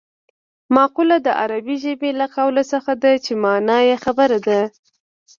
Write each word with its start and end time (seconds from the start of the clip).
مقوله 0.75 1.17
د 1.25 1.27
عربي 1.41 1.75
ژبې 1.83 2.09
له 2.19 2.25
قول 2.35 2.55
څخه 2.73 2.91
ده 3.01 3.11
چې 3.25 3.33
مانا 3.43 3.77
یې 3.87 3.95
خبره 4.03 4.37
ده 4.47 4.61